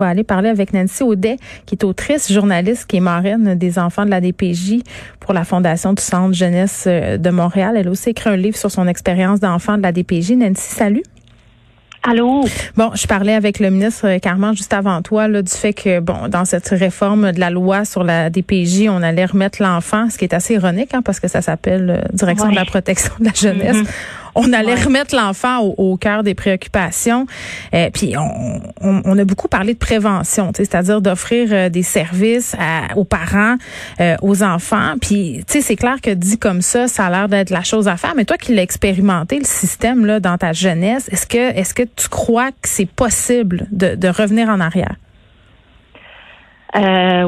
On 0.00 0.04
va 0.04 0.10
aller 0.10 0.22
parler 0.22 0.48
avec 0.48 0.74
Nancy 0.74 1.02
Audet, 1.02 1.38
qui 1.66 1.74
est 1.74 1.82
autrice, 1.82 2.30
journaliste, 2.30 2.86
qui 2.86 2.98
est 2.98 3.00
marraine 3.00 3.56
des 3.56 3.80
enfants 3.80 4.04
de 4.04 4.10
la 4.10 4.20
DPJ 4.20 4.84
pour 5.18 5.34
la 5.34 5.42
Fondation 5.42 5.92
du 5.92 6.00
Centre 6.00 6.34
Jeunesse 6.34 6.84
euh, 6.86 7.16
de 7.16 7.30
Montréal. 7.30 7.74
Elle 7.76 7.88
a 7.88 7.90
aussi 7.90 8.10
écrit 8.10 8.30
un 8.30 8.36
livre 8.36 8.56
sur 8.56 8.70
son 8.70 8.86
expérience 8.86 9.40
d'enfant 9.40 9.76
de 9.76 9.82
la 9.82 9.90
DPJ. 9.90 10.34
Nancy, 10.36 10.72
salut. 10.72 11.02
Allô? 12.04 12.44
Bon, 12.76 12.92
je 12.94 13.08
parlais 13.08 13.34
avec 13.34 13.58
le 13.58 13.70
ministre 13.70 14.18
Carman 14.18 14.54
juste 14.54 14.72
avant 14.72 15.02
toi 15.02 15.26
là, 15.26 15.42
du 15.42 15.50
fait 15.50 15.72
que, 15.72 15.98
bon, 15.98 16.28
dans 16.28 16.44
cette 16.44 16.68
réforme 16.68 17.32
de 17.32 17.40
la 17.40 17.50
loi 17.50 17.84
sur 17.84 18.04
la 18.04 18.30
DPJ, 18.30 18.86
on 18.88 19.02
allait 19.02 19.24
remettre 19.24 19.60
l'enfant, 19.60 20.08
ce 20.10 20.16
qui 20.16 20.24
est 20.26 20.32
assez 20.32 20.54
ironique, 20.54 20.94
hein, 20.94 21.02
parce 21.02 21.18
que 21.18 21.26
ça 21.26 21.42
s'appelle 21.42 21.90
euh, 21.90 22.08
Direction 22.12 22.50
de 22.50 22.54
la 22.54 22.64
protection 22.64 23.14
de 23.18 23.24
la 23.24 23.34
jeunesse. 23.34 23.78
Mm-hmm 23.78 24.27
on 24.38 24.52
allait 24.52 24.76
remettre 24.76 25.16
l'enfant 25.16 25.60
au, 25.60 25.96
cœur 25.96 26.22
des 26.22 26.34
préoccupations. 26.34 27.26
Euh, 27.74 27.90
puis 27.92 28.14
on, 28.16 28.60
on, 28.80 29.18
a 29.18 29.24
beaucoup 29.24 29.48
parlé 29.48 29.74
de 29.74 29.78
prévention, 29.78 30.52
c'est-à-dire 30.54 31.00
d'offrir 31.00 31.48
euh, 31.50 31.68
des 31.68 31.82
services 31.82 32.56
aux 32.94 33.04
parents, 33.04 33.56
euh, 34.00 34.16
aux 34.22 34.42
enfants. 34.44 34.94
Puis 35.00 35.44
tu 35.46 35.54
sais, 35.54 35.60
c'est 35.60 35.76
clair 35.76 36.00
que 36.00 36.10
dit 36.10 36.38
comme 36.38 36.60
ça, 36.60 36.86
ça 36.86 37.06
a 37.06 37.10
l'air 37.10 37.28
d'être 37.28 37.50
la 37.50 37.62
chose 37.62 37.88
à 37.88 37.96
faire. 37.96 38.14
Mais 38.14 38.24
toi 38.24 38.36
qui 38.36 38.54
l'as 38.54 38.62
expérimenté 38.62 39.38
le 39.38 39.44
système 39.44 40.06
là 40.06 40.20
dans 40.20 40.38
ta 40.38 40.52
jeunesse, 40.52 41.08
est-ce 41.10 41.26
que 41.26 41.58
est-ce 41.58 41.74
que 41.74 41.82
tu 41.82 42.08
crois 42.08 42.52
que 42.52 42.68
c'est 42.68 42.88
possible 42.88 43.66
de, 43.72 43.96
de 43.96 44.08
revenir 44.08 44.48
en 44.48 44.60
arrière? 44.60 44.94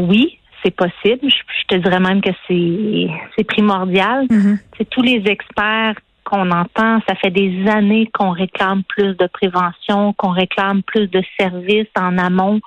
oui, 0.08 0.38
c'est 0.62 0.70
possible. 0.70 1.28
Je, 1.28 1.66
te 1.66 1.74
dirais 1.74 1.98
même 1.98 2.20
que 2.20 2.30
c'est 2.46 3.44
primordial. 3.44 4.26
Mm-hmm. 4.26 4.86
Tous 4.90 5.02
les 5.02 5.22
experts 5.26 5.96
qu'on 6.24 6.50
entend. 6.50 7.00
Ça 7.08 7.14
fait 7.16 7.30
des 7.30 7.66
années 7.68 8.10
qu'on 8.12 8.30
réclame 8.30 8.82
plus 8.84 9.16
de 9.16 9.26
prévention, 9.26 10.12
qu'on 10.14 10.30
réclame 10.30 10.82
plus 10.82 11.08
de 11.08 11.22
services 11.38 11.88
en 11.98 12.18
amont. 12.18 12.60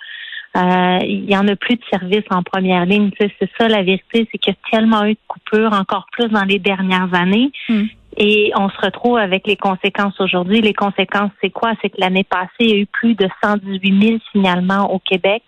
Euh, 0.55 0.99
il 1.02 1.29
y 1.29 1.35
en 1.35 1.48
a 1.48 1.55
plus 1.55 1.76
de 1.76 1.84
services 1.89 2.26
en 2.29 2.43
première 2.43 2.85
ligne. 2.85 3.09
c'est 3.20 3.49
ça 3.57 3.67
la 3.67 3.81
vérité, 3.81 4.27
c'est 4.31 4.37
qu'il 4.37 4.54
y 4.54 4.55
a 4.55 4.70
tellement 4.70 5.04
eu 5.05 5.13
de 5.13 5.20
coupures, 5.27 5.74
encore 5.74 6.05
plus 6.12 6.27
dans 6.27 6.43
les 6.43 6.59
dernières 6.59 7.12
années. 7.13 7.51
Hmm. 7.70 7.85
Et 8.18 8.51
on 8.55 8.70
se 8.70 8.79
retrouve 8.79 9.18
avec 9.18 9.48
les 9.48 9.55
conséquences 9.55 10.20
aujourd'hui. 10.20 10.62
Les 10.62 10.74
conséquences, 10.74 11.31
c'est 11.41 11.49
quoi? 11.49 11.71
C'est 11.81 11.90
que 11.90 11.99
l'année 11.99 12.24
passée, 12.24 12.49
il 12.59 12.70
y 12.70 12.74
a 12.74 12.77
eu 12.77 12.85
plus 12.85 13.15
de 13.15 13.27
118 13.43 14.07
000 14.07 14.20
signalements 14.31 14.93
au 14.93 14.99
Québec. 14.99 15.41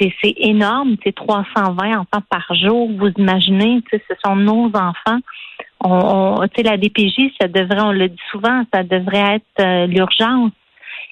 C'est 0.00 0.34
énorme, 0.38 0.96
c'est 1.04 1.14
320 1.14 1.98
enfants 1.98 2.22
par 2.28 2.52
jour. 2.56 2.90
Vous 2.98 3.10
imaginez, 3.16 3.80
ce 3.92 3.98
sont 4.24 4.34
nos 4.34 4.66
enfants 4.74 5.20
on, 5.84 6.40
tu 6.48 6.56
sais, 6.56 6.62
la 6.62 6.76
DPJ, 6.76 7.32
ça 7.40 7.46
devrait, 7.46 7.80
on 7.80 7.92
le 7.92 8.08
dit 8.08 8.22
souvent, 8.30 8.64
ça 8.72 8.82
devrait 8.82 9.36
être 9.36 9.60
euh, 9.60 9.86
l'urgence. 9.86 10.50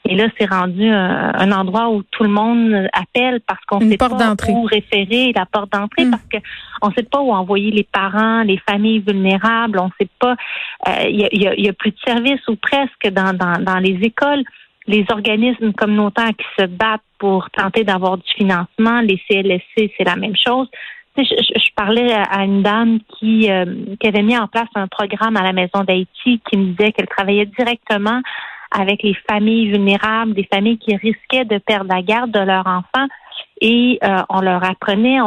Et 0.04 0.16
là, 0.16 0.26
c'est 0.36 0.50
rendu 0.50 0.88
un, 0.88 1.52
endroit 1.52 1.90
où 1.90 2.02
tout 2.02 2.24
le 2.24 2.28
monde 2.28 2.88
appelle 2.92 3.40
parce 3.46 3.64
qu'on 3.66 3.78
ne 3.78 3.90
sait 3.90 3.96
pas 3.96 4.08
où 4.48 4.62
référer 4.64 5.32
la 5.32 5.46
porte 5.46 5.70
d'entrée, 5.70 6.06
hmm. 6.06 6.10
parce 6.10 6.24
qu'on 6.24 6.88
ne 6.88 6.94
sait 6.94 7.04
pas 7.04 7.20
où 7.20 7.32
envoyer 7.32 7.70
les 7.70 7.84
parents, 7.84 8.42
les 8.42 8.58
familles 8.68 8.98
vulnérables. 8.98 9.78
On 9.78 9.86
ne 9.86 9.92
sait 10.00 10.10
pas. 10.18 10.34
Euh, 10.88 11.08
il 11.08 11.40
y, 11.40 11.68
a, 11.68 11.72
plus 11.72 11.92
de 11.92 11.98
services 12.04 12.48
ou 12.48 12.56
presque 12.56 13.08
dans, 13.12 13.32
dans, 13.32 13.62
dans 13.62 13.78
les 13.78 13.96
écoles. 14.02 14.42
Les 14.88 15.06
organismes 15.10 15.72
communautaires 15.72 16.32
qui 16.36 16.46
se 16.58 16.66
battent 16.66 17.02
pour 17.18 17.48
tenter 17.50 17.84
d'avoir 17.84 18.16
du 18.16 18.28
financement, 18.36 19.00
les 19.02 19.22
CLSC, 19.28 19.92
c'est 19.96 20.04
la 20.04 20.16
même 20.16 20.34
chose. 20.34 20.68
Je, 21.16 21.74
parlais 21.76 22.12
à 22.12 22.44
une 22.44 22.62
dame 22.62 22.98
qui, 23.18 23.50
euh, 23.50 23.64
qui 24.00 24.06
avait 24.06 24.22
mis 24.22 24.36
en 24.36 24.48
place 24.48 24.68
un 24.74 24.88
programme 24.88 25.36
à 25.36 25.42
la 25.42 25.52
Maison 25.52 25.84
d'Haïti 25.86 26.40
qui 26.48 26.56
me 26.56 26.72
disait 26.72 26.92
qu'elle 26.92 27.06
travaillait 27.06 27.46
directement 27.46 28.20
avec 28.70 29.02
les 29.02 29.14
familles 29.28 29.70
vulnérables, 29.70 30.32
des 30.32 30.48
familles 30.52 30.78
qui 30.78 30.96
risquaient 30.96 31.44
de 31.44 31.58
perdre 31.58 31.92
la 31.92 32.02
garde 32.02 32.30
de 32.30 32.40
leurs 32.40 32.66
enfants 32.66 33.06
et 33.64 34.00
euh, 34.02 34.18
on 34.28 34.40
leur 34.40 34.64
apprenait, 34.64 35.18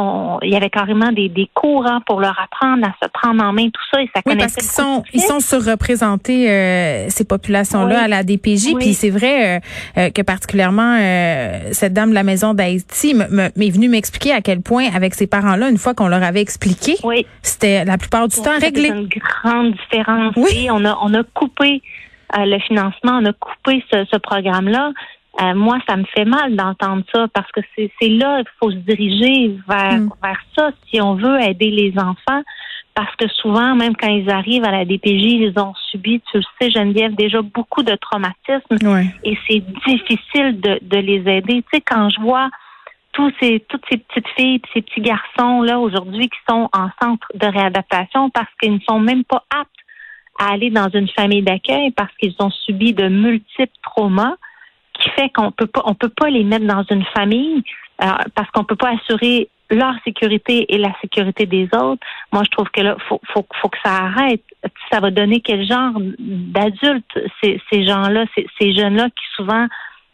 il 0.42 0.50
y 0.50 0.56
avait 0.56 0.68
carrément 0.68 1.10
des, 1.10 1.30
des 1.30 1.48
cours 1.54 1.86
hein, 1.86 2.02
pour 2.06 2.20
leur 2.20 2.38
apprendre 2.38 2.86
à 2.86 2.92
se 3.02 3.10
prendre 3.10 3.42
en 3.42 3.54
main, 3.54 3.70
tout 3.70 3.82
ça, 3.90 4.02
et 4.02 4.10
ça 4.14 4.20
oui, 4.26 4.36
parce 4.36 4.54
qu'ils 4.54 4.64
sont, 4.64 5.02
ils 5.14 5.22
sont 5.22 5.40
surreprésentés, 5.40 6.50
euh, 6.50 7.08
ces 7.08 7.24
populations-là, 7.24 8.02
à 8.02 8.08
la 8.08 8.22
DPJ, 8.22 8.74
puis 8.78 8.92
c'est 8.92 9.08
vrai 9.08 9.62
euh, 9.96 10.10
que 10.10 10.20
particulièrement 10.20 10.98
cette 11.72 11.94
dame 11.94 12.10
de 12.10 12.14
la 12.14 12.24
maison 12.24 12.52
d'Haïti 12.52 13.14
m'est 13.14 13.70
venue 13.70 13.88
m'expliquer 13.88 14.32
à 14.32 14.42
quel 14.42 14.60
point, 14.60 14.84
avec 14.94 15.14
ces 15.14 15.26
parents-là, 15.26 15.70
une 15.70 15.78
fois 15.78 15.94
qu'on 15.94 16.08
leur 16.08 16.22
avait 16.22 16.42
expliqué, 16.42 16.96
c'était 17.40 17.86
la 17.86 17.96
plupart 17.96 18.28
du 18.28 18.36
temps 18.36 18.58
réglé. 18.60 18.88
une 18.88 19.08
grande 19.08 19.72
différence. 19.72 20.34
Oui, 20.36 20.68
on 20.70 20.84
a, 20.84 20.98
on 21.02 21.14
a 21.14 21.22
coupé 21.22 21.80
le 22.36 22.58
financement, 22.58 23.20
on 23.22 23.24
a 23.24 23.32
coupé 23.32 23.82
ce, 23.90 24.04
ce 24.10 24.18
programme-là. 24.18 24.92
Euh, 25.40 25.54
moi, 25.54 25.78
ça 25.88 25.96
me 25.96 26.04
fait 26.04 26.24
mal 26.24 26.56
d'entendre 26.56 27.04
ça 27.14 27.26
parce 27.32 27.50
que 27.52 27.60
c'est 27.76 28.08
là 28.08 28.38
qu'il 28.38 28.52
faut 28.58 28.70
se 28.70 28.76
diriger 28.76 29.56
vers, 29.68 30.00
mm. 30.00 30.10
vers 30.22 30.40
ça 30.56 30.70
si 30.88 31.00
on 31.00 31.14
veut 31.14 31.40
aider 31.40 31.70
les 31.70 31.92
enfants. 31.98 32.42
Parce 32.94 33.14
que 33.16 33.28
souvent, 33.28 33.74
même 33.74 33.94
quand 33.94 34.08
ils 34.08 34.30
arrivent 34.30 34.64
à 34.64 34.70
la 34.70 34.86
DPJ, 34.86 35.24
ils 35.24 35.52
ont 35.58 35.74
subi, 35.90 36.22
tu 36.30 36.38
le 36.38 36.42
sais, 36.58 36.70
Geneviève, 36.70 37.14
déjà 37.14 37.42
beaucoup 37.42 37.82
de 37.82 37.94
traumatismes. 37.94 38.78
Et 39.22 39.36
c'est 39.46 39.62
difficile 39.86 40.58
de, 40.60 40.78
de 40.80 40.96
les 40.96 41.20
aider. 41.30 41.62
Tu 41.62 41.68
sais, 41.74 41.80
quand 41.82 42.08
je 42.08 42.18
vois 42.22 42.48
tous 43.12 43.30
ces, 43.40 43.60
toutes 43.68 43.82
ces 43.90 43.98
petites 43.98 44.28
filles, 44.36 44.60
ces 44.72 44.82
petits 44.82 45.00
garçons 45.00 45.62
là 45.62 45.78
aujourd'hui 45.78 46.28
qui 46.28 46.38
sont 46.48 46.68
en 46.72 46.88
centre 47.02 47.26
de 47.34 47.46
réadaptation 47.46 48.30
parce 48.30 48.48
qu'ils 48.60 48.74
ne 48.74 48.80
sont 48.88 49.00
même 49.00 49.24
pas 49.24 49.44
aptes 49.50 49.70
à 50.38 50.52
aller 50.52 50.70
dans 50.70 50.90
une 50.90 51.08
famille 51.08 51.42
d'accueil 51.42 51.90
parce 51.92 52.14
qu'ils 52.16 52.34
ont 52.40 52.50
subi 52.50 52.92
de 52.92 53.08
multiples 53.08 53.72
traumas 53.82 54.36
qui 54.98 55.10
fait 55.10 55.30
qu'on 55.30 55.50
peut 55.50 55.66
pas, 55.66 55.82
on 55.84 55.94
peut 55.94 56.08
pas 56.08 56.30
les 56.30 56.44
mettre 56.44 56.66
dans 56.66 56.84
une 56.90 57.04
famille 57.16 57.62
euh, 58.02 58.06
parce 58.34 58.50
qu'on 58.50 58.64
peut 58.64 58.76
pas 58.76 58.90
assurer 58.90 59.48
leur 59.70 59.94
sécurité 60.04 60.72
et 60.72 60.78
la 60.78 60.92
sécurité 61.00 61.46
des 61.46 61.68
autres. 61.74 62.04
Moi, 62.32 62.42
je 62.44 62.50
trouve 62.50 62.68
que 62.70 62.80
là, 62.80 62.96
faut, 63.08 63.20
faut, 63.32 63.44
faut 63.60 63.68
que 63.68 63.78
ça 63.84 63.90
arrête. 63.90 64.42
Ça 64.92 65.00
va 65.00 65.10
donner 65.10 65.40
quel 65.40 65.66
genre 65.66 65.92
d'adultes 66.18 67.18
ces, 67.42 67.60
ces 67.70 67.84
gens-là, 67.84 68.26
ces, 68.34 68.46
ces 68.60 68.72
jeunes-là 68.74 69.06
qui 69.06 69.24
souvent 69.34 69.66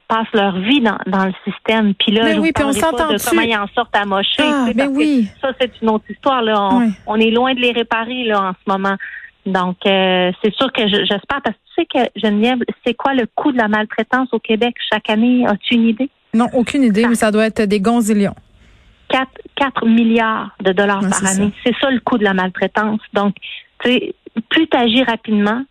passent 0.08 0.32
leur 0.34 0.58
vie 0.58 0.80
dans, 0.80 0.98
dans 1.06 1.26
le 1.26 1.34
système. 1.44 1.94
Puis 1.94 2.12
là, 2.12 2.24
mais 2.24 2.34
je 2.34 2.40
oui, 2.40 2.52
puis 2.52 2.64
on 2.64 2.72
s'entend 2.72 3.12
de 3.12 3.28
comment 3.28 3.42
ils 3.42 3.56
en 3.56 3.66
sortent 3.68 3.96
amochés. 3.96 4.42
Ah, 4.42 4.68
mais 4.74 4.86
oui. 4.86 5.28
Ça, 5.40 5.52
c'est 5.60 5.72
une 5.80 5.90
autre 5.90 6.04
histoire. 6.08 6.42
Là. 6.42 6.68
On, 6.70 6.92
on, 7.06 7.16
est 7.16 7.30
loin 7.30 7.54
de 7.54 7.60
les 7.60 7.72
réparer 7.72 8.24
là 8.24 8.42
en 8.42 8.52
ce 8.52 8.70
moment. 8.70 8.96
Donc, 9.44 9.78
euh, 9.86 10.30
c'est 10.42 10.54
sûr 10.54 10.72
que 10.72 10.86
j'espère, 10.88 11.42
parce 11.42 11.56
que 11.56 11.60
tu 11.74 11.82
sais 11.82 11.86
que, 11.86 12.20
Geneviève, 12.20 12.58
c'est 12.86 12.94
quoi 12.94 13.14
le 13.14 13.26
coût 13.34 13.50
de 13.50 13.58
la 13.58 13.68
maltraitance 13.68 14.28
au 14.32 14.38
Québec? 14.38 14.74
Chaque 14.92 15.10
année? 15.10 15.44
As-tu 15.46 15.74
une 15.74 15.88
idée? 15.88 16.10
Non, 16.34 16.46
aucune 16.54 16.84
idée, 16.84 17.06
mais 17.06 17.16
ça 17.16 17.30
doit 17.30 17.46
être 17.46 17.62
des 17.62 17.80
gonzillions. 17.80 18.34
4, 19.08 19.28
4 19.56 19.86
milliards 19.86 20.56
de 20.60 20.72
dollars 20.72 21.00
par 21.00 21.26
année. 21.26 21.50
C'est 21.64 21.74
ça 21.80 21.90
le 21.90 22.00
coût 22.00 22.18
de 22.18 22.24
la 22.24 22.34
maltraitance. 22.34 23.00
Donc, 23.12 23.34
tu 23.82 23.90
sais, 23.90 24.14
plus 24.48 24.68
tu 24.68 24.76
agis 24.76 25.02
rapidement, 25.02 25.62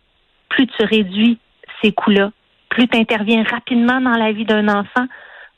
plus 0.48 0.66
tu 0.66 0.84
réduis 0.84 1.38
ces 1.82 1.92
coûts-là, 1.92 2.30
plus 2.68 2.86
tu 2.88 2.96
interviens 2.96 3.42
rapidement 3.42 4.00
dans 4.00 4.16
la 4.16 4.32
vie 4.32 4.44
d'un 4.44 4.68
enfant, 4.68 5.06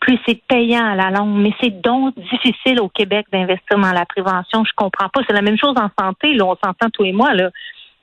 plus 0.01 0.19
c'est 0.27 0.41
payant 0.49 0.87
à 0.87 0.95
la 0.95 1.11
longue. 1.11 1.37
Mais 1.37 1.53
c'est 1.61 1.81
donc 1.83 2.15
difficile 2.33 2.81
au 2.81 2.89
Québec 2.89 3.27
d'investir 3.33 3.79
dans 3.79 3.93
la 3.93 4.07
prévention. 4.07 4.65
Je 4.65 4.73
comprends 4.77 5.09
pas. 5.09 5.21
C'est 5.27 5.35
la 5.35 5.43
même 5.43 5.59
chose 5.59 5.75
en 5.77 5.91
santé. 5.99 6.35
Là, 6.35 6.47
on 6.47 6.57
s'entend 6.65 6.89
tous 6.91 7.05
et 7.05 7.13
moi. 7.13 7.35
Là 7.35 7.51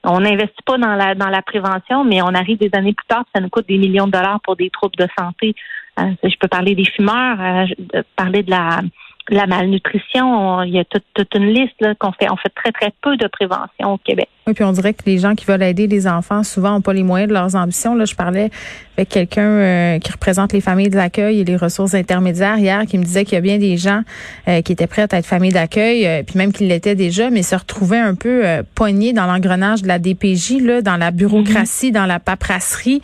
on 0.04 0.20
n'investit 0.20 0.64
pas 0.66 0.78
dans 0.78 0.96
la 0.96 1.16
dans 1.16 1.30
la 1.30 1.42
prévention, 1.42 2.04
mais 2.04 2.22
on 2.22 2.34
arrive 2.34 2.58
des 2.58 2.72
années 2.74 2.94
plus 2.94 3.06
tard, 3.08 3.24
ça 3.34 3.42
nous 3.42 3.50
coûte 3.50 3.68
des 3.68 3.78
millions 3.78 4.08
de 4.08 4.12
dollars 4.12 4.40
pour 4.44 4.56
des 4.56 4.70
troubles 4.70 4.96
de 4.98 5.08
santé. 5.18 5.56
Euh, 6.00 6.12
je 6.24 6.36
peux 6.40 6.48
parler 6.48 6.74
des 6.74 6.86
fumeurs, 6.86 7.38
euh, 7.40 8.02
parler 8.16 8.44
de 8.44 8.50
la 8.50 8.82
la 9.30 9.48
malnutrition, 9.48 10.64
il 10.64 10.74
y 10.74 10.80
a 10.80 10.84
toute, 10.86 11.36
une 11.36 11.54
liste 11.54 11.82
qu'on 12.00 12.12
fait. 12.12 12.30
On 12.32 12.38
fait 12.38 12.52
très, 12.54 12.72
très 12.72 12.92
peu 13.02 13.18
de 13.18 13.28
prévention 13.28 13.94
au 13.94 13.98
Québec. 13.98 14.28
Oui, 14.48 14.54
puis 14.54 14.64
on 14.64 14.72
dirait 14.72 14.94
que 14.94 15.04
les 15.06 15.20
gens 15.20 15.36
qui 15.36 15.46
veulent 15.46 15.62
aider 15.62 15.86
les 15.86 16.08
enfants, 16.08 16.44
souvent, 16.44 16.72
n'ont 16.72 16.82
pas 16.82 16.94
les 16.94 17.04
moyens 17.04 17.30
de 17.30 17.34
leurs 17.34 17.56
ambitions. 17.56 17.94
Là, 17.94 18.06
je 18.06 18.16
parlais 18.16 18.50
avec 18.98 19.10
quelqu'un 19.10 19.42
euh, 19.42 20.00
qui 20.00 20.12
représente 20.12 20.52
les 20.52 20.62
familles 20.62 20.90
d'accueil 20.90 21.42
et 21.42 21.44
les 21.44 21.56
ressources 21.56 21.94
intermédiaires 21.94 22.58
hier, 22.58 22.86
qui 22.88 22.98
me 22.98 23.04
disait 23.04 23.24
qu'il 23.24 23.36
y 23.36 23.38
a 23.38 23.42
bien 23.42 23.60
des 23.60 23.78
gens 23.78 24.02
euh, 24.48 24.62
qui 24.62 24.72
étaient 24.72 24.88
prêts 24.88 25.06
à 25.12 25.18
être 25.18 25.26
famille 25.26 25.52
d'accueil, 25.52 26.08
euh, 26.08 26.24
puis 26.24 26.38
même 26.40 26.52
qu'ils 26.52 26.68
l'étaient 26.68 26.96
déjà, 26.96 27.30
mais 27.30 27.44
se 27.44 27.56
retrouvaient 27.56 28.00
un 28.00 28.16
peu 28.16 28.44
poignés 28.74 29.14
dans 29.14 29.28
l'engrenage 29.28 29.84
de 29.84 29.88
la 29.88 30.00
DPJ, 30.00 30.62
là, 30.62 30.82
dans 30.82 30.98
la 30.98 31.12
bureaucratie, 31.12 31.92
mm-hmm. 31.92 31.94
dans 31.94 32.06
la 32.08 32.20
paperasserie, 32.20 33.02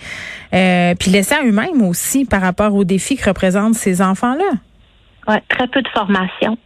puis 0.51 1.11
laissés 1.11 1.35
à 1.35 1.45
eux-mêmes 1.45 1.83
aussi 1.83 2.25
par 2.25 2.41
rapport 2.41 2.73
aux 2.73 2.83
défis 2.83 3.15
que 3.15 3.29
représentent 3.29 3.75
ces 3.75 4.01
enfants-là. 4.01 4.57
Ouais, 5.27 5.41
très 5.49 5.67
peu 5.67 5.81
de 5.81 5.87
formation. 5.89 6.57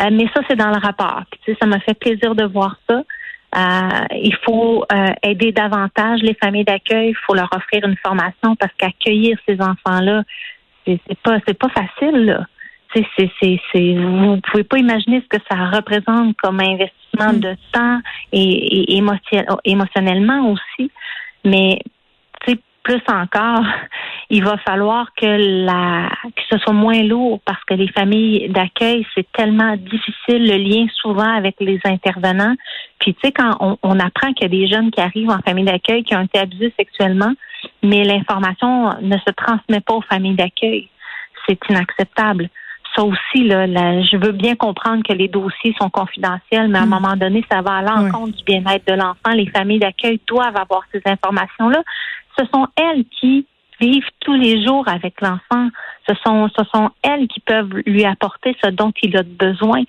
Euh, 0.00 0.08
mais 0.12 0.26
ça, 0.34 0.40
c'est 0.48 0.56
dans 0.56 0.70
le 0.70 0.78
rapport. 0.80 1.22
tu 1.30 1.52
sais, 1.52 1.58
ça 1.60 1.66
m'a 1.66 1.80
fait 1.80 1.94
plaisir 1.94 2.34
de 2.34 2.44
voir 2.44 2.76
ça. 2.88 3.02
Euh, 3.56 4.04
il 4.12 4.34
faut 4.44 4.84
euh, 4.92 5.12
aider 5.22 5.52
davantage 5.52 6.20
les 6.22 6.34
familles 6.34 6.64
d'accueil. 6.64 7.10
Il 7.10 7.16
faut 7.26 7.34
leur 7.34 7.48
offrir 7.54 7.84
une 7.84 7.96
formation 7.96 8.56
parce 8.56 8.72
qu'accueillir 8.78 9.38
ces 9.48 9.60
enfants-là, 9.60 10.22
c'est, 10.86 11.00
pas 11.22 11.38
c'est 11.46 11.58
pas 11.58 11.68
facile. 11.68 12.26
Là. 12.26 12.46
C'est, 12.94 13.06
c'est, 13.16 13.30
c'est, 13.40 13.60
c'est, 13.72 13.94
vous 13.94 14.40
pouvez 14.50 14.64
pas 14.64 14.78
imaginer 14.78 15.22
ce 15.22 15.38
que 15.38 15.42
ça 15.48 15.56
représente 15.70 16.36
comme 16.36 16.60
investissement 16.60 17.32
mm. 17.32 17.40
de 17.40 17.56
temps 17.72 18.00
et, 18.32 18.94
et 18.94 19.02
émotionnellement 19.64 20.50
aussi. 20.50 20.90
Mais 21.44 21.80
plus 22.82 23.02
encore, 23.08 23.64
il 24.30 24.44
va 24.44 24.56
falloir 24.58 25.12
que 25.14 25.64
la 25.66 26.08
que 26.24 26.42
ce 26.50 26.58
soit 26.58 26.72
moins 26.72 27.02
lourd 27.02 27.40
parce 27.44 27.62
que 27.64 27.74
les 27.74 27.88
familles 27.88 28.48
d'accueil, 28.48 29.06
c'est 29.14 29.30
tellement 29.32 29.76
difficile 29.76 30.46
le 30.46 30.56
lien 30.56 30.86
souvent 30.94 31.36
avec 31.36 31.56
les 31.60 31.80
intervenants. 31.84 32.54
Puis 32.98 33.14
tu 33.14 33.20
sais, 33.24 33.32
quand 33.32 33.56
on, 33.60 33.76
on 33.82 33.98
apprend 33.98 34.32
qu'il 34.32 34.42
y 34.42 34.44
a 34.44 34.60
des 34.60 34.66
jeunes 34.66 34.90
qui 34.90 35.00
arrivent 35.00 35.30
en 35.30 35.40
famille 35.40 35.64
d'accueil 35.64 36.02
qui 36.04 36.14
ont 36.14 36.22
été 36.22 36.38
abusés 36.38 36.72
sexuellement, 36.78 37.32
mais 37.82 38.04
l'information 38.04 38.90
ne 39.02 39.16
se 39.18 39.32
transmet 39.36 39.80
pas 39.80 39.94
aux 39.94 40.02
familles 40.02 40.36
d'accueil. 40.36 40.88
C'est 41.46 41.58
inacceptable 41.68 42.48
ça 42.94 43.04
aussi, 43.04 43.44
là, 43.44 43.66
je 44.02 44.16
veux 44.16 44.32
bien 44.32 44.56
comprendre 44.56 45.02
que 45.06 45.12
les 45.12 45.28
dossiers 45.28 45.74
sont 45.80 45.90
confidentiels, 45.90 46.68
mais 46.68 46.78
à 46.78 46.82
un 46.82 46.86
mm. 46.86 46.90
moment 46.90 47.16
donné, 47.16 47.44
ça 47.50 47.62
va 47.62 47.76
à 47.76 47.82
l'encontre 47.82 48.36
du 48.36 48.44
bien-être 48.44 48.86
de 48.86 48.94
l'enfant. 48.94 49.32
Les 49.34 49.46
familles 49.46 49.78
d'accueil 49.78 50.20
doivent 50.26 50.56
avoir 50.56 50.82
ces 50.92 51.00
informations-là. 51.04 51.82
Ce 52.38 52.44
sont 52.52 52.66
elles 52.76 53.04
qui 53.20 53.46
vivent 53.80 54.08
tous 54.20 54.34
les 54.34 54.64
jours 54.64 54.86
avec 54.88 55.20
l'enfant. 55.20 55.68
Ce 56.08 56.14
sont, 56.24 56.48
ce 56.56 56.64
sont 56.72 56.90
elles 57.02 57.26
qui 57.28 57.40
peuvent 57.40 57.72
lui 57.86 58.04
apporter 58.04 58.56
ce 58.62 58.70
dont 58.70 58.92
il 59.02 59.16
a 59.16 59.22
besoin. 59.22 59.82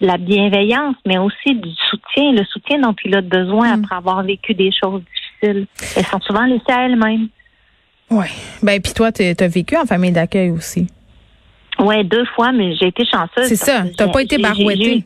La 0.00 0.18
bienveillance, 0.18 0.96
mais 1.06 1.18
aussi 1.18 1.54
du 1.54 1.70
soutien, 1.88 2.32
le 2.32 2.44
soutien 2.44 2.78
dont 2.78 2.94
il 3.04 3.14
a 3.14 3.20
besoin 3.20 3.76
mm. 3.76 3.84
après 3.84 3.96
avoir 3.96 4.22
vécu 4.22 4.54
des 4.54 4.70
choses 4.72 5.02
difficiles. 5.02 5.66
Elles 5.96 6.06
sont 6.06 6.20
souvent 6.20 6.44
laissées 6.44 6.72
à 6.72 6.86
elles-mêmes. 6.86 7.28
Oui. 8.10 8.26
Ben, 8.62 8.80
puis 8.80 8.92
toi, 8.92 9.12
tu 9.12 9.22
as 9.22 9.48
vécu 9.48 9.76
en 9.76 9.86
famille 9.86 10.12
d'accueil 10.12 10.50
aussi. 10.50 10.86
Oui, 11.78 12.04
deux 12.04 12.24
fois, 12.26 12.52
mais 12.52 12.74
j'ai 12.76 12.88
été 12.88 13.04
chanceuse. 13.04 13.46
C'est 13.46 13.56
ça. 13.56 13.84
T'as 13.96 14.08
pas 14.08 14.22
été 14.22 14.38
barouettée. 14.38 15.04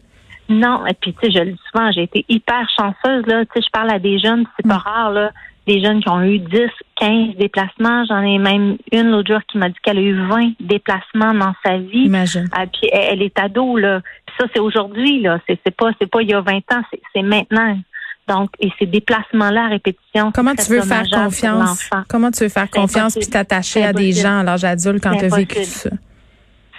Non, 0.50 0.86
et 0.86 0.94
puis 0.94 1.12
tu 1.12 1.26
sais, 1.26 1.38
je 1.38 1.44
le 1.44 1.52
dis 1.52 1.60
souvent, 1.70 1.92
j'ai 1.92 2.04
été 2.04 2.24
hyper 2.28 2.66
chanceuse 2.74 3.26
là. 3.26 3.44
Tu 3.44 3.50
sais, 3.54 3.66
je 3.66 3.70
parle 3.70 3.90
à 3.90 3.98
des 3.98 4.18
jeunes, 4.18 4.46
c'est 4.56 4.66
pas 4.66 4.76
mm. 4.76 4.78
rare 4.78 5.10
là, 5.10 5.30
des 5.68 5.80
jeunes 5.80 6.02
qui 6.02 6.08
ont 6.08 6.22
eu 6.22 6.38
10, 6.38 6.58
15 6.96 7.36
déplacements. 7.38 8.04
J'en 8.06 8.22
ai 8.22 8.38
même 8.38 8.78
une 8.90 9.10
l'autre 9.10 9.32
jour 9.32 9.40
qui 9.46 9.58
m'a 9.58 9.68
dit 9.68 9.76
qu'elle 9.82 9.98
a 9.98 10.00
eu 10.00 10.26
20 10.26 10.52
déplacements 10.60 11.34
dans 11.34 11.54
sa 11.64 11.78
vie. 11.78 12.06
Imagine. 12.06 12.48
Ah, 12.52 12.66
puis 12.66 12.88
elle, 12.92 13.22
est 13.22 13.38
ado 13.38 13.76
là. 13.76 14.00
Puis 14.26 14.34
ça, 14.40 14.46
c'est 14.52 14.60
aujourd'hui 14.60 15.20
là. 15.20 15.38
C'est 15.46 15.76
pas, 15.76 15.90
c'est 16.00 16.10
pas 16.10 16.22
il 16.22 16.30
y 16.30 16.34
a 16.34 16.40
20 16.40 16.56
ans, 16.72 16.82
c'est 17.14 17.22
maintenant. 17.22 17.78
Donc, 18.26 18.50
et 18.60 18.70
ces 18.78 18.86
déplacements-là 18.86 19.64
à 19.64 19.68
répétition. 19.68 20.32
Comment 20.32 20.54
tu 20.54 20.70
veux 20.70 20.82
faire 20.82 21.04
confiance? 21.08 21.88
Comment 22.08 22.30
tu 22.30 22.44
veux 22.44 22.50
faire 22.50 22.68
confiance 22.68 23.14
puis 23.14 23.26
t'attacher 23.26 23.84
à 23.84 23.92
des 23.92 24.12
gens 24.12 24.40
à 24.40 24.42
l'âge 24.42 24.64
adulte 24.64 25.02
quand 25.02 25.16
tu 25.16 25.26
as 25.26 25.36
vécu 25.36 25.64
ça? 25.64 25.90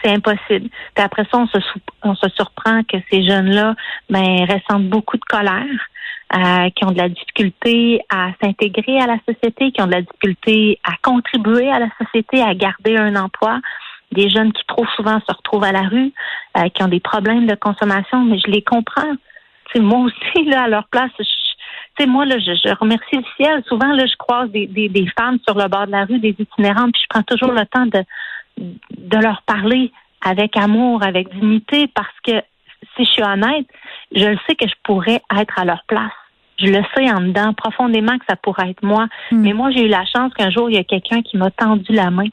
c'est 0.02 0.12
impossible. 0.12 0.70
Puis 0.96 1.04
après 1.04 1.24
ça, 1.30 1.38
on 1.38 1.48
se, 1.48 1.58
on 2.04 2.16
se 2.16 2.30
surprend 2.30 2.84
que 2.84 2.98
ces 3.12 3.26
jeunes-là 3.26 3.76
ben, 4.10 4.46
ressentent 4.46 4.88
beaucoup 4.90 5.18
de 5.18 5.26
colère, 5.28 5.89
euh, 6.36 6.70
qui 6.76 6.86
ont 6.86 6.92
de 6.92 6.98
la 6.98 7.10
difficulté 7.10 8.02
à 8.10 8.32
s'intégrer 8.42 9.00
à 9.00 9.08
la 9.08 9.18
société, 9.28 9.72
qui 9.72 9.82
ont 9.82 9.88
de 9.88 9.94
la 9.94 10.02
difficulté 10.02 10.80
à 10.84 10.94
contribuer 11.02 11.70
à 11.70 11.80
la 11.80 11.90
société, 11.98 12.42
à 12.42 12.54
garder 12.54 12.98
un 12.98 13.16
emploi. 13.16 13.60
Des 14.12 14.30
jeunes 14.30 14.52
qui 14.54 14.64
trop 14.68 14.86
souvent 14.96 15.20
se 15.20 15.34
retrouvent 15.36 15.64
à 15.64 15.72
la 15.72 15.84
rue, 15.84 16.12
euh, 16.58 16.70
qui 16.70 16.84
ont 16.84 16.88
des 16.88 17.00
problèmes 17.00 17.46
de 17.46 17.56
consommation, 17.56 18.24
mais 18.26 18.40
je 18.40 18.52
les 18.52 18.62
comprends. 18.62 19.16
C'est 19.74 19.82
moi 19.82 20.00
aussi, 20.00 20.46
là, 20.46 20.64
à 20.64 20.68
leur 20.68 20.88
place, 20.88 21.12
je, 21.20 22.06
moi, 22.06 22.26
là, 22.26 22.38
je, 22.40 22.52
je, 22.64 22.74
remercie 22.80 23.18
le 23.18 23.24
ciel. 23.36 23.64
Souvent, 23.68 23.92
là, 23.94 24.06
je 24.06 24.16
croise 24.18 24.50
des, 24.52 24.68
des, 24.68 24.90
des 24.90 25.08
femmes 25.18 25.38
sur 25.48 25.58
le 25.58 25.68
bord 25.68 25.88
de 25.88 25.92
la 25.92 26.06
rue, 26.06 26.20
des 26.20 26.36
itinérantes, 26.38 26.94
puis 26.94 27.02
je 27.02 27.08
prends 27.10 27.24
toujours 27.24 27.52
le 27.52 27.66
temps 27.66 27.86
de, 27.86 28.04
de 28.58 29.18
leur 29.18 29.42
parler 29.44 29.92
avec 30.22 30.56
amour, 30.58 31.04
avec 31.04 31.30
dignité, 31.34 31.88
parce 31.88 32.20
que 32.24 32.42
si 33.00 33.06
je 33.06 33.12
suis 33.12 33.24
honnête, 33.24 33.66
je 34.14 34.26
le 34.26 34.38
sais 34.48 34.56
que 34.56 34.68
je 34.68 34.76
pourrais 34.84 35.22
être 35.38 35.58
à 35.58 35.66
leur 35.66 35.84
place. 35.88 36.12
Je 36.58 36.68
le 36.68 36.82
sais 36.96 37.10
en 37.10 37.22
dedans, 37.22 37.54
profondément 37.54 38.18
que 38.18 38.26
ça 38.28 38.36
pourrait 38.36 38.72
être 38.72 38.84
moi. 38.84 39.08
Hmm. 39.32 39.42
Mais 39.42 39.54
moi, 39.54 39.72
j'ai 39.72 39.86
eu 39.86 39.88
la 39.88 40.06
chance 40.06 40.34
qu'un 40.34 40.50
jour, 40.50 40.70
il 40.70 40.76
y 40.76 40.80
a 40.80 40.84
quelqu'un 40.84 41.22
qui 41.22 41.38
m'a 41.38 41.52
tendu 41.52 41.94
la 41.94 42.12
main. 42.12 42.28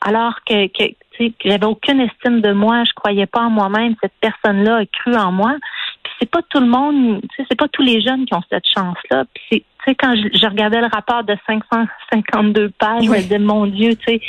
Alors 0.00 0.34
que, 0.46 0.66
que, 0.68 0.92
que 1.18 1.32
j'avais 1.44 1.66
aucune 1.66 2.00
estime 2.00 2.40
de 2.40 2.52
moi, 2.52 2.84
je 2.84 2.92
croyais 2.92 3.26
pas 3.26 3.40
en 3.40 3.50
moi-même. 3.50 3.96
Cette 4.00 4.14
personne-là 4.20 4.76
a 4.76 4.86
cru 4.86 5.16
en 5.16 5.32
moi. 5.32 5.56
Puis 6.02 6.12
c'est 6.20 6.30
pas 6.30 6.42
tout 6.48 6.60
le 6.60 6.66
monde, 6.66 7.22
c'est 7.36 7.58
pas 7.58 7.68
tous 7.68 7.82
les 7.82 8.00
jeunes 8.00 8.26
qui 8.26 8.34
ont 8.34 8.42
cette 8.50 8.68
chance-là. 8.68 9.24
Puis 9.34 9.64
tu 9.84 9.90
sais, 9.90 9.96
quand 9.96 10.14
je, 10.14 10.46
regardais 10.46 10.80
le 10.80 10.88
rapport 10.92 11.24
de 11.24 11.36
552 11.46 12.70
pages, 12.70 13.04
je 13.04 13.10
me 13.10 13.16
disais, 13.16 13.38
mon 13.38 13.66
Dieu, 13.66 13.94
tu 13.96 14.04
sais, 14.06 14.20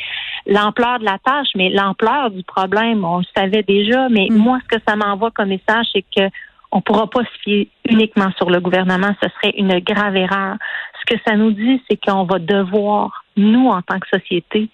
l'ampleur 0.46 1.00
de 1.00 1.06
la 1.06 1.18
tâche, 1.20 1.48
mais 1.56 1.70
l'ampleur 1.70 2.32
du 2.32 2.44
problème, 2.44 3.06
on 3.06 3.20
le 3.20 3.26
savait 3.36 3.64
déjà. 3.64 4.10
Mais 4.10 4.28
mm. 4.30 4.36
moi, 4.36 4.60
ce 4.64 4.78
que 4.78 4.84
ça 4.88 4.96
m'envoie 4.96 5.32
comme 5.32 5.50
message, 5.50 5.88
c'est 5.94 6.06
que 6.16 6.30
on 6.72 6.82
pourra 6.82 7.10
pas 7.10 7.24
se 7.24 7.40
fier 7.42 7.70
uniquement 7.88 8.32
sur 8.38 8.50
le 8.50 8.60
gouvernement. 8.60 9.16
Ce 9.24 9.30
serait 9.30 9.54
une 9.58 9.80
grave 9.80 10.18
erreur. 10.18 10.56
Ce 11.00 11.16
que 11.16 11.22
ça 11.26 11.36
nous 11.36 11.52
dit, 11.52 11.82
c'est 11.90 11.98
qu'on 11.98 12.26
va 12.26 12.38
devoir, 12.40 13.24
nous, 13.38 13.68
en 13.68 13.82
tant 13.82 14.00
que 14.00 14.08
société, 14.10 14.70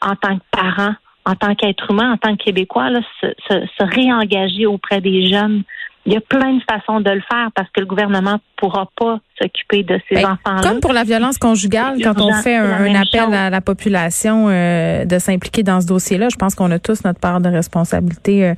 en 0.00 0.16
tant 0.16 0.38
que 0.38 0.44
parents, 0.50 0.94
en 1.26 1.34
tant 1.34 1.54
qu'être 1.54 1.90
humain, 1.90 2.12
en 2.12 2.16
tant 2.16 2.36
que 2.36 2.44
Québécois, 2.44 2.88
là, 2.90 3.00
se, 3.20 3.26
se 3.48 3.84
réengager 3.84 4.66
auprès 4.66 5.00
des 5.02 5.26
jeunes 5.26 5.62
il 6.04 6.12
y 6.12 6.16
a 6.16 6.20
plein 6.20 6.54
de 6.54 6.62
façons 6.68 7.00
de 7.00 7.10
le 7.10 7.22
faire 7.30 7.50
parce 7.54 7.68
que 7.70 7.80
le 7.80 7.86
gouvernement 7.86 8.38
pourra 8.56 8.88
pas 8.96 9.20
s'occuper 9.40 9.84
de 9.84 10.00
ces 10.08 10.16
ben, 10.16 10.32
enfants-là. 10.32 10.62
Comme 10.62 10.80
pour 10.80 10.92
la 10.92 11.04
violence 11.04 11.38
conjugale, 11.38 12.00
quand 12.02 12.20
on 12.20 12.32
fait 12.32 12.56
un, 12.56 12.94
appel 12.94 13.34
à 13.34 13.50
la 13.50 13.60
population 13.60 14.48
euh, 14.48 15.04
de 15.04 15.18
s'impliquer 15.18 15.62
dans 15.62 15.80
ce 15.80 15.86
dossier-là, 15.86 16.28
je 16.28 16.36
pense 16.36 16.54
qu'on 16.54 16.70
a 16.70 16.78
tous 16.78 17.04
notre 17.04 17.20
part 17.20 17.40
de 17.40 17.48
responsabilité 17.48 18.48
euh, 18.48 18.54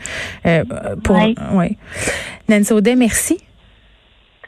euh 0.46 0.64
pour. 1.02 1.16
Oui. 1.16 1.34
Ouais. 1.52 1.76
Nancy 2.48 2.72
Audet, 2.72 2.96
merci. 2.96 3.38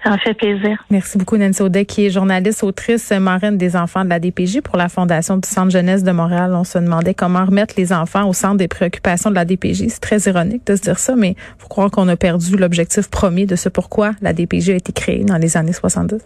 Ça 0.06 0.18
fait 0.18 0.34
plaisir. 0.34 0.84
Merci 0.88 1.18
beaucoup, 1.18 1.36
Nancy 1.36 1.62
Audet, 1.62 1.84
qui 1.84 2.06
est 2.06 2.10
journaliste, 2.10 2.62
autrice, 2.62 3.10
marraine 3.10 3.58
des 3.58 3.74
enfants 3.74 4.04
de 4.04 4.08
la 4.08 4.20
DPJ 4.20 4.60
pour 4.60 4.76
la 4.76 4.88
Fondation 4.88 5.36
du 5.36 5.48
Centre 5.48 5.72
Jeunesse 5.72 6.04
de 6.04 6.12
Montréal. 6.12 6.54
On 6.54 6.62
se 6.62 6.78
demandait 6.78 7.12
comment 7.12 7.44
remettre 7.44 7.74
les 7.76 7.92
enfants 7.92 8.28
au 8.28 8.32
centre 8.32 8.56
des 8.56 8.68
préoccupations 8.68 9.30
de 9.30 9.34
la 9.34 9.44
DPJ. 9.44 9.86
C'est 9.88 10.00
très 10.00 10.20
ironique 10.20 10.64
de 10.64 10.76
se 10.76 10.82
dire 10.82 11.00
ça, 11.00 11.16
mais 11.16 11.34
faut 11.58 11.66
croire 11.66 11.90
qu'on 11.90 12.06
a 12.06 12.14
perdu 12.14 12.56
l'objectif 12.56 13.10
premier 13.10 13.46
de 13.46 13.56
ce 13.56 13.68
pourquoi 13.68 14.12
la 14.22 14.32
DPJ 14.32 14.70
a 14.70 14.74
été 14.74 14.92
créée 14.92 15.24
dans 15.24 15.38
les 15.38 15.56
années 15.56 15.72
70. 15.72 16.20